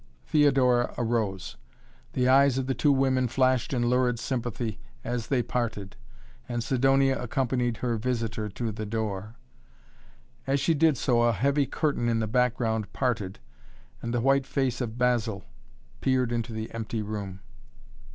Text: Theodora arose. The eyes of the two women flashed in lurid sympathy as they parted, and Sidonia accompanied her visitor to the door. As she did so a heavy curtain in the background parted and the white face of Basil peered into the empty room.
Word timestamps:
Theodora 0.25 0.95
arose. 0.97 1.57
The 2.13 2.27
eyes 2.27 2.57
of 2.57 2.65
the 2.65 2.73
two 2.73 2.91
women 2.91 3.27
flashed 3.27 3.71
in 3.71 3.87
lurid 3.87 4.17
sympathy 4.17 4.79
as 5.03 5.27
they 5.27 5.43
parted, 5.43 5.95
and 6.49 6.63
Sidonia 6.63 7.19
accompanied 7.21 7.77
her 7.77 7.97
visitor 7.97 8.49
to 8.49 8.71
the 8.71 8.87
door. 8.87 9.35
As 10.47 10.59
she 10.59 10.73
did 10.73 10.97
so 10.97 11.21
a 11.21 11.33
heavy 11.33 11.67
curtain 11.67 12.09
in 12.09 12.17
the 12.17 12.25
background 12.25 12.91
parted 12.93 13.37
and 14.01 14.11
the 14.11 14.21
white 14.21 14.47
face 14.47 14.81
of 14.81 14.97
Basil 14.97 15.43
peered 15.99 16.31
into 16.31 16.51
the 16.51 16.71
empty 16.73 17.03
room. 17.03 17.41